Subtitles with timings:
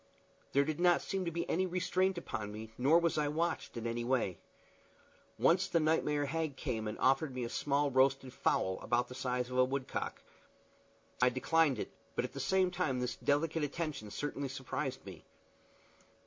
[0.53, 3.85] There did not seem to be any restraint upon me, nor was I watched in
[3.85, 4.39] any way.
[5.37, 9.51] Once the nightmare hag came and offered me a small roasted fowl, about the size
[9.51, 10.23] of a woodcock.
[11.21, 15.23] I declined it, but at the same time this delicate attention certainly surprised me.